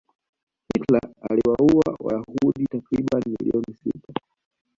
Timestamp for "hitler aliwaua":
0.73-1.95